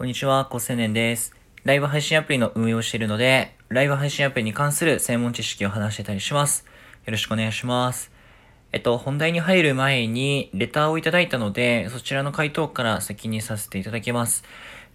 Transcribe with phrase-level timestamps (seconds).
[0.00, 1.34] こんにちは、高青年です。
[1.62, 6.64] ライブ配信アプリの運営をしているので、ライブ配信アプリに関する専門知識を話してたりします。
[7.04, 8.10] よろしくお願いします。
[8.72, 14.42] えっと、本題に入る前に、レターをいただいたので、そちらの回答から先にさせていただきます。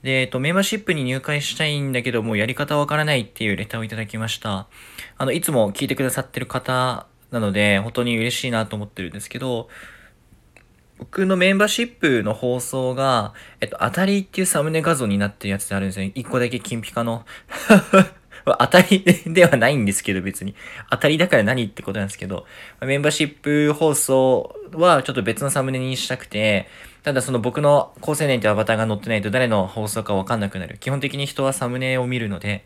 [0.01, 4.65] で、えっと、メンバーシップに入会したいんだけどもう、やり方わからないっていうレターをいただきました。
[5.19, 9.69] あの、いつも聞いてくださってる方なので、本当に嬉しいなと思ってるんですけど、
[10.97, 16.11] 僕のメンバーシップの放送が、えっと、当たりっていうサムネ画像になってるやつであるんですよね。
[16.15, 17.25] 一個だけ金ピカの。
[18.45, 20.55] 当たりではないんですけど、別に。
[20.91, 22.45] 当たりだから何ってことなんですけど、
[22.81, 26.67] メンバーシップ放送はちょっと別のサムネにしたくて、
[27.01, 30.77] ただその僕の高青年ってアバターが載ってないと誰の放送かわかんなくなる。
[30.77, 32.65] 基本的に人はサムネを見るので、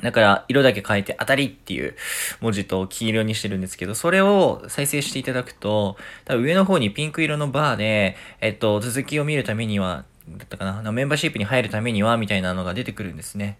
[0.00, 1.94] だから、色だけ変えて、当たりっていう
[2.40, 13.58] 文字と黄色にしてるんですけど、それを再生していただくと、多分上の方にピンク色のバーで、えっと、続きを見るためには、だったかな、メンバーシップに入るためには、みたいなのが出てくるんですね。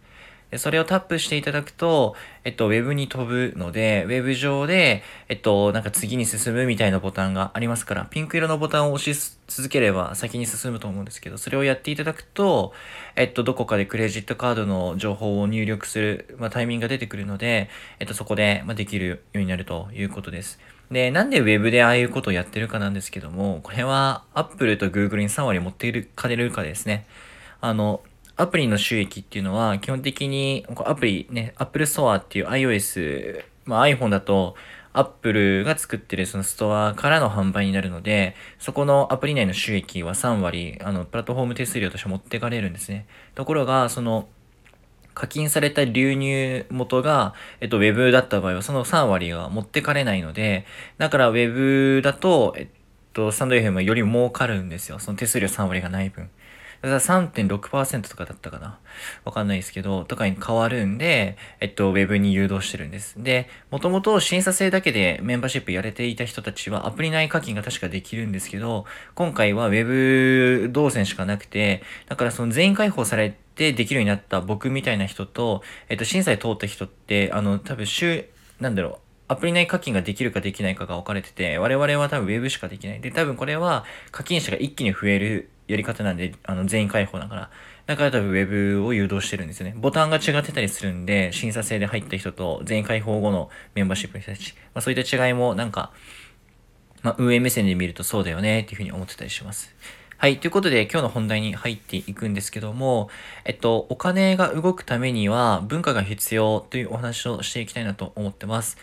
[0.58, 2.14] それをタップしていただくと、
[2.44, 12.72] えっと、ウェブに飛ぶので、ウェブ上で、えっと、なんか次に進むみたいなボタンがありますから、ピンク色のボタンを押し続ければ先に進むと思うんですけど、それをやっていただくと、
[13.16, 20.58] えっと、どこかでクレジットカードの情報を入力する、まあ、タイミングが出てくるので、えっと、そこで、まあ、できるようになるということです。
[20.90, 27.06] で、なんで Web でああいうことをやってるかなんですけども、これは Apple と Google に3割持っているかれるかですね。
[27.62, 28.02] あの、
[28.36, 34.54] アプリの収益っていうのは、基本的に、アプリね、Apple Store っていう iOS、まあ iPhone だと、
[34.94, 43.06] Apple が作ってるそのストアからの販売になるので、そこのアプリ内の収益は3割、あの、プラットフォーム手数料として持ってかれるんですね。
[43.34, 44.28] ところが、その、
[45.14, 50.66] 課金された流入元が、えっと、Web だった場合は、その3割が持ってかれないので、
[50.98, 52.68] だから Web だと、えっ
[53.12, 54.98] と、スタンド FM はより儲かるんですよ。
[54.98, 56.30] その手数料3割がない分。
[56.82, 58.78] だから3.6%とかだったかな
[59.24, 63.22] わかんないですけど、とかに変わるんで、えっと、ウェブに誘導してるんです。
[63.22, 68.84] で、もともと審査制だけでメンバーシップやれていた人たちはアプリ内課金が確かできるんですけど、
[69.14, 69.86] 今回はウェ
[70.64, 78.28] ブ動線しかなくて、だからその全員開放されてできるようになった僕みたいな人と、えっと、審査で通った人って、あの、多分週、
[78.58, 83.00] なんだろう、アプリ内課金ができるかできないかが分かれてて、我々は多分 Web しかできない。
[83.00, 87.50] で、多分これは課金者が一気に増えるやり方なんで、あの、全員開放だから。
[87.86, 89.74] だから多分 Web を誘導してるんですよね。
[89.76, 94.54] ボタンが違ってたりするんで、審査制で入った人と全員開放後のメンバーシップの人たち。
[94.74, 95.92] まあそういった違いもなんか、
[97.02, 99.74] まあ運営目線で見るとそうだよねっていうふうに思ってたりします。
[100.22, 100.38] はい。
[100.38, 103.10] ということで、今日の本題に入っていくんですけども、
[103.44, 108.78] えっと、お金が動くためには文化が必要というお話をしていきたいなと思ってます。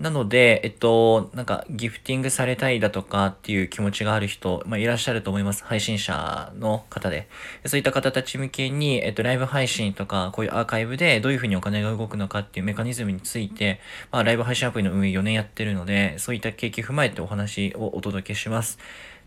[0.00, 5.64] なので、えっと、なんか、ギフティングされたいだとかっていう気持ちがある人、まあ、いらっしゃると思います。
[5.64, 7.28] 配信者の方で。
[7.64, 13.78] そういった方たち向けに、えっと、ライブ配信とか、こういうアーカイブでどういうふうにお金が動くのかっていうメカニズムについて、
[14.10, 18.78] まあ、ライブ配信アプリの運営4年やってるので、そういった経験踏まえてお話をお届けします。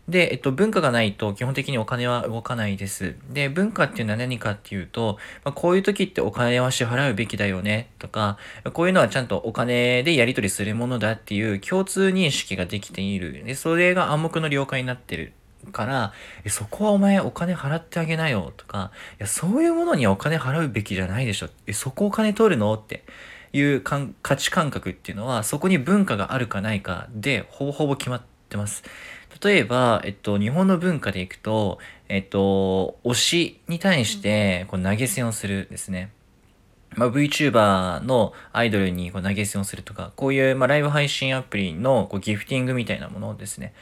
[0.08, 3.14] で、えっと、文化がないと基本的にお金は動かないです。
[3.30, 8.38] で、文化っていうのは何かっていうと、まあ、こういう時ってお金は支払うべきだよねとか、
[8.72, 13.44] こういうのはちゃんとお金でやり取りするものだっていう共通認識ができている。
[13.44, 15.32] で、それが暗黙の了解になってる。
[15.72, 16.12] から、
[16.44, 21.48] え、そこはお前お金払ってあげなよとか、いや、そういうものにはお金払うべきじゃないでしょ。
[21.66, 22.72] え、そこお金取るの？
[22.74, 23.02] って
[23.52, 28.84] いう価値感覚っていうのは、そこに文化があるかないかで、ほぼほぼ決まってます。
[29.42, 31.78] 例えば、えっと、日本の文化でいくと、
[32.08, 36.10] えっと、推しに対してこう投げ銭をするですね。
[36.96, 43.74] まあ、VTuber のアイドルにこう投げ銭をするとか、こういう、まあ、ライブ配信アプリのこうギフティングみたいなものですね。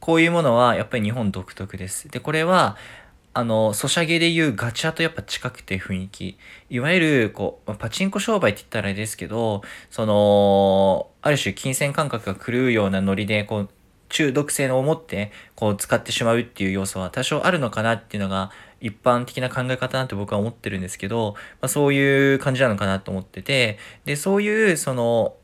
[0.00, 2.08] こういうものはやっぱり日本独特です。
[2.08, 2.76] で、これは、
[3.36, 6.38] あの、ソシャゲでいうガチャとやっぱ近くて雰囲気。
[6.70, 13.68] いわゆる、こう、パチンコ商売って言ったらあれですけど、その、ある種金銭感覚が狂うようなノリで、こう、
[14.14, 25.34] 中毒性を持ってこう使ってしまうっていう要素は多少あるのかなっていうのが一般的な考え方なんて僕は思ってるんですけど、まあ、そういう感じなのかなと思っててでそういうその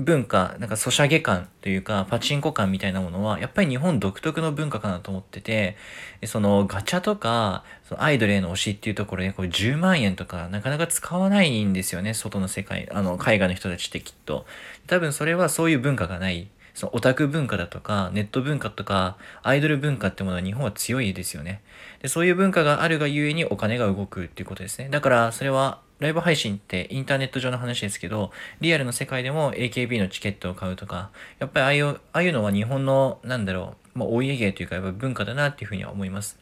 [0.00, 5.76] 文化、なんかソシャゲ感というか、パチンコ感みたいなものは、やっぱり日本独特の文化かなと思ってて、
[6.24, 14.46] そのガチャとか、そのアイドルへの推しっていうところで、これ10万円とかなかなか使わないんですよね、外の世界、あの、海外の人たちってきっと。
[14.86, 16.48] 多分それはそういう文化がない。
[16.78, 21.60] そのオタク文化だとか、ネット文化とか、アイドル文化ってものは日本は強いですよね。
[22.00, 24.88] で、そういう文化があるがゆえにお金が動くっていうことですね。
[24.88, 28.30] だから、それは、ライブ配信ってインターネット上の話ですけど、
[28.60, 31.10] リアルの世界でも AKB のチケットを買うとか、
[31.40, 36.38] やっぱりああいう、ああいうのは日本の、なんだろう、まあ、お家芸というか、やっぱ文化だなっていうふうには思います。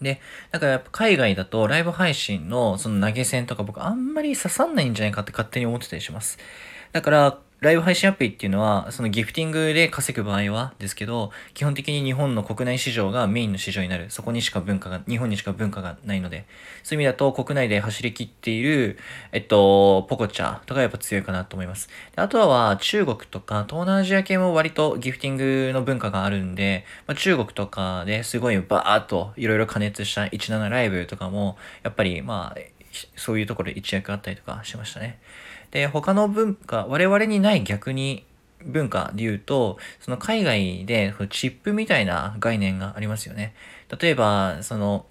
[0.00, 0.20] で、
[0.50, 6.38] だからやっぱ海外だとライブ配信のその投げ銭とか僕あんまり刺さんないんじゃないかって勝手に思ってたりします。
[6.92, 14.10] だから、ライブ配信アプリっていうのは、そのギフティングで稼ぐ場合はですけど、基本的に日本の国内市場がメインの市場になる。
[14.10, 16.44] そこにしか文化が、日本にしか文化がないので、
[16.82, 18.98] そういう意味だと国内で走り切っている、
[19.32, 21.88] えっと、ポコチャとかやっぱ強いかなと思います。
[22.16, 32.60] あとは中国とか東南アジア系も割とギフティングの文化があるんで、まあ、中国とかですごいバーっといろいろ加熱した17ライブとかも、やっぱりまあ、
[33.16, 35.18] そういうところで一役あったりとかしましたね。
[35.74, 38.24] で、他の文化、我々にない逆に
[38.64, 43.54] 文化で言うと、その海外でチップみたいな概念がありますよね。
[44.00, 45.04] 例えば、その、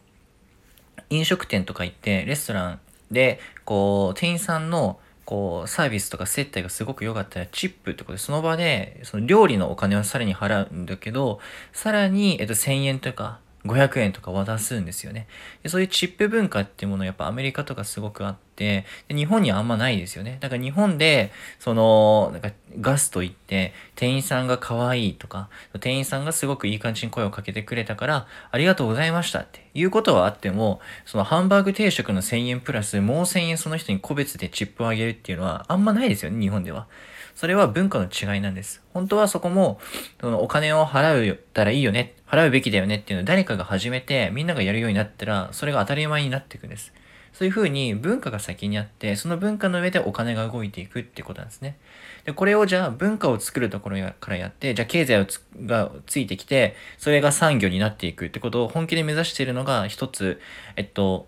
[1.09, 2.79] 飲食店とか行って、レストラン
[3.11, 11.41] で、こう、店員さんの、こう、サービスとか接待がすごく良かったら、チップってことで、その場で、その料理のお金をさらに払うんだけど、
[11.73, 15.27] さらに、えっと、1000円とか、500円とか渡すんですよね
[15.63, 15.69] で。
[15.69, 20.37] そういうチップ文化っていうものやっぱアメリカとかすごくあって、で日本にはあんまないですよね。
[20.41, 25.49] だから日本で、その、なんかガスと言って、店員さんが可愛いとか、
[25.79, 36.87] 店員さんがすごくいい感じに声をかけてくれたから、ありがとうございましたっていうことはあっても、そのハンバーグ定食の1000円プラスもう1000円その人に個別でチップをあげるっていうのはあんまないですよね、日本では。
[37.35, 38.81] それは文化の違いなんです。
[38.93, 39.79] 本当はそこも、
[40.21, 46.93] そのお金を払うたらいいよね、払うべきだよねっていうのを誰かが始めて、みんながやるようになったら、それが当たり前になっていくんです。
[47.33, 51.77] そういうふうに文化が先にあって、その文化の上でお金が動いていくってことなんですね。
[52.25, 60.39] で、これをじゃあ文化を作るところからやって、じゃあ経済をつがついてきて、それが産業になっていくってことを本気で目指しているのが一つ、
[60.75, 61.27] えっと、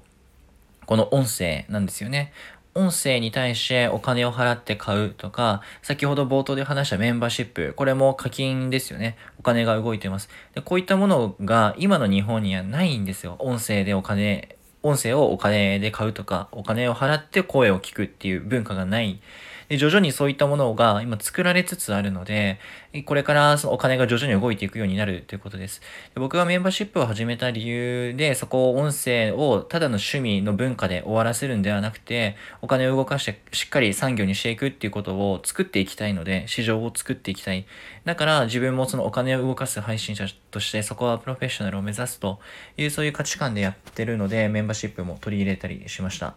[0.85, 2.31] この音声なんですよね。
[2.77, 9.15] 音声に対してお金を払って買うとか、先ほど冒頭で話したメンバーシップ、これも課金ですよね。
[9.39, 10.27] お金が動いてます。
[10.53, 13.37] でこういったものが今の日本にはないんですよ。
[13.39, 19.21] 音声でお金、音声をお金で買うとか、お金を払って声を聞くっていう文化がない。
[19.69, 22.59] で、徐々にそういったものが今作られつつあるので、
[23.05, 25.81] これからそのお金が徐々に動いていくようになるということです。
[26.13, 37.65] で僕がメンバーシップを始めた理由で、そこを音声をただの趣味の文化で終わらせるんではなくて、お金を動かしてしっかり産業にしていくっていうことを作っていきたいので、市場を作っていきたい。
[38.05, 42.39] だから自分もそのお金を動かす配信者としてそこはプロフェッショナルを目指すと
[42.77, 46.35] いうそういう価値観でやってるので、メンバーシップも取り入れたりしました。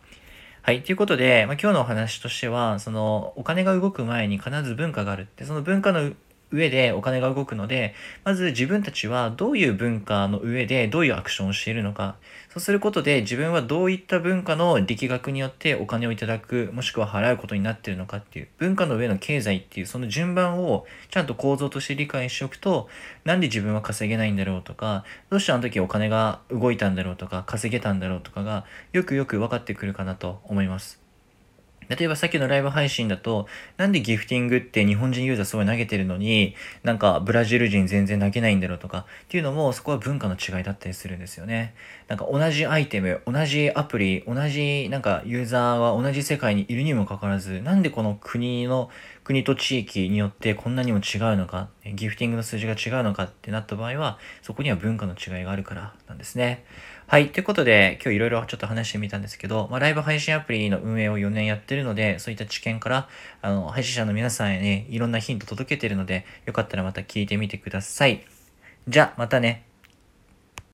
[0.68, 0.82] はい。
[0.82, 6.12] ということで、まあ、今日のお話としては、その、お金が動く前に必ず文化があるって、その文化の
[6.50, 12.16] 上でお金が動くので、まず自分たちはどういう文化の上でどういうアクションをしているのか、
[12.50, 22.88] そうすることで自分はどういった文化の力学によってお金をいただく、もしくは払うことになっているのかっていう、文化の上の経済っていうその順番をちゃんと構造として理解しておくと、
[23.24, 31.07] なんで自分は稼げないんだろうとか、どうしてあの時お金が動いたんだろうとか、稼げたんだろうとかが、よくよく分かってくるかなと思います。
[31.88, 33.46] 例えばさっきのライブ配信だと、
[33.78, 41.75] なんでギフティングって日本人ユーザーすごい投げてるのに、なんかブラジル人全然投げないんだろうとか、っていうのもそこは文化の違いだったりするんですよね。
[42.08, 48.90] なんか同じアイテム、同じアプリ、同じなんかユーザーは同じ世界にいるにもかかわらず、なんでこの国の、
[49.28, 56.64] 国と地域によってこんなにも違うのか、ギフティングの数字が違うのかってなった場合は、そこには文化の違いがあるからなんですね。
[57.06, 57.28] はい。
[57.28, 63.08] ということで、今日いろいろちょっと話してみたんですけど、まあ、ライブ配信アプリの運営を4年やってるので、そういった知見から、
[63.42, 68.25] あの、配信者の皆さんへね、いろんなヒント届けてるので、よかったらまた聞いてみてください。
[68.88, 69.67] じゃ、またね。